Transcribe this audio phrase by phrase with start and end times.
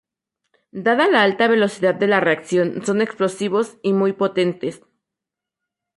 [0.85, 4.81] Dada la alta velocidad de la reacción son explosivos muy potentes.